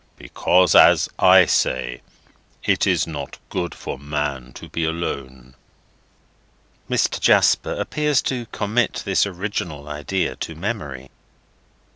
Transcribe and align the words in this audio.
Because, 0.17 0.73
as 0.73 1.07
I 1.19 1.45
say, 1.45 2.01
it 2.63 2.87
is 2.87 3.05
not 3.05 3.37
good 3.49 3.75
for 3.75 3.99
man 3.99 4.51
to 4.53 4.67
be 4.67 4.83
alone." 4.83 5.53
Mr. 6.89 7.19
Jasper 7.19 7.73
appears 7.73 8.23
to 8.23 8.47
commit 8.47 9.03
this 9.05 9.27
original 9.27 9.87
idea 9.87 10.35
to 10.37 10.55
memory. 10.55 11.11